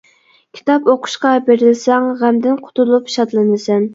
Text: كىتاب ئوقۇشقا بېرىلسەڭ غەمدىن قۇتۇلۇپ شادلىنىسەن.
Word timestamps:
كىتاب 0.59 0.87
ئوقۇشقا 0.93 1.33
بېرىلسەڭ 1.49 2.09
غەمدىن 2.21 2.57
قۇتۇلۇپ 2.65 3.15
شادلىنىسەن. 3.19 3.89